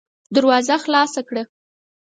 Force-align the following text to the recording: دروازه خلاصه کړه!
دروازه 0.35 0.75
خلاصه 0.83 1.21
کړه! 1.27 1.43